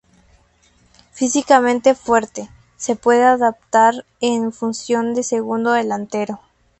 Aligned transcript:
Físicamente 1.11 1.93
fuerte, 1.93 2.49
se 2.75 2.95
puede 2.95 3.21
adaptar 3.21 4.03
en 4.19 4.51
función 4.51 5.13
de 5.13 5.21
segundo 5.21 5.73
delantero. 5.73 6.41